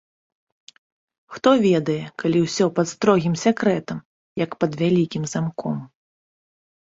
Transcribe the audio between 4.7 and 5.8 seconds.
вялікім замком.